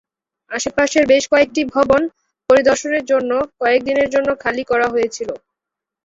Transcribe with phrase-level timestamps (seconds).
[0.51, 2.01] আশেপাশের বেশ কয়েকটি ভবন
[2.49, 5.29] পরিদর্শনের জন্য কয়েক দিনের জন্য খালি করা হয়েছিল।